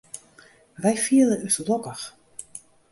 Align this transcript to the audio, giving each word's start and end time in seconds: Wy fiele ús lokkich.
Wy 0.85 0.95
fiele 1.05 1.35
ús 1.49 1.57
lokkich. 1.69 2.05